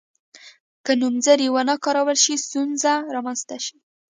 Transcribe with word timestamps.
که 0.85 0.91
نومځري 1.01 1.47
ونه 1.51 1.75
کارول 1.85 2.17
شي 2.23 2.33
ستونزه 2.45 2.93
رامنځته 3.15 3.57
شي. 3.65 3.77